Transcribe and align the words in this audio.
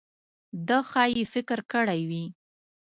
ده 0.67 0.77
ښايي 0.89 1.23
فکر 1.33 1.59
کړی 1.71 2.01
وي. 2.09 2.25